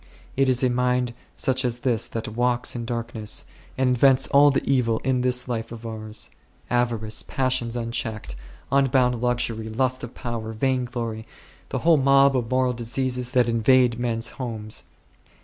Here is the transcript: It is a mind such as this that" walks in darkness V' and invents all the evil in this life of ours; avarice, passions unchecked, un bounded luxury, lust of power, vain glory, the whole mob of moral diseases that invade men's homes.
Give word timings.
It 0.35 0.49
is 0.49 0.63
a 0.63 0.69
mind 0.71 1.13
such 1.37 1.63
as 1.63 1.81
this 1.85 2.07
that" 2.07 2.27
walks 2.35 2.75
in 2.75 2.85
darkness 2.85 3.43
V' 3.43 3.51
and 3.83 3.89
invents 3.89 4.25
all 4.29 4.49
the 4.49 4.67
evil 4.67 4.97
in 5.03 5.21
this 5.21 5.47
life 5.47 5.71
of 5.71 5.85
ours; 5.85 6.31
avarice, 6.71 7.21
passions 7.21 7.75
unchecked, 7.75 8.35
un 8.71 8.87
bounded 8.87 9.21
luxury, 9.21 9.69
lust 9.69 10.03
of 10.03 10.15
power, 10.15 10.53
vain 10.53 10.85
glory, 10.85 11.27
the 11.69 11.77
whole 11.85 11.97
mob 11.97 12.35
of 12.35 12.49
moral 12.49 12.73
diseases 12.73 13.29
that 13.33 13.47
invade 13.47 13.99
men's 13.99 14.29
homes. 14.41 14.85